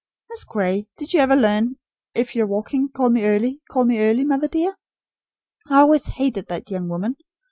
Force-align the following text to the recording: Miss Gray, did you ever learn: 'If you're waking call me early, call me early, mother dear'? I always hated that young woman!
Miss 0.31 0.45
Gray, 0.45 0.87
did 0.97 1.13
you 1.13 1.19
ever 1.19 1.35
learn: 1.35 1.75
'If 2.15 2.35
you're 2.35 2.47
waking 2.47 2.89
call 2.89 3.11
me 3.11 3.23
early, 3.23 3.61
call 3.69 3.85
me 3.85 3.99
early, 3.99 4.23
mother 4.23 4.47
dear'? 4.47 4.75
I 5.69 5.81
always 5.81 6.07
hated 6.07 6.47
that 6.47 6.71
young 6.71 6.89
woman! 6.89 7.17